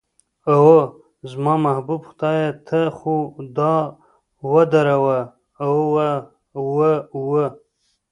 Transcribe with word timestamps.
اوه، 0.53 0.81
زما 1.31 1.53
محبوب 1.65 2.01
خدایه 2.09 2.49
ته 2.67 2.79
خو 2.97 3.15
دا 3.57 3.75
ودروه، 4.51 5.19
اوه 5.65 6.09
اوه 6.59 6.91
اوه. 7.17 7.45